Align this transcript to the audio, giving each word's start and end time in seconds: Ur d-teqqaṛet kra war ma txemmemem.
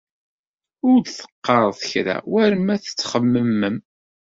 Ur 0.89 0.97
d-teqqaṛet 1.01 1.81
kra 1.91 2.15
war 2.31 2.51
ma 2.65 2.75
txemmemem. 2.79 3.77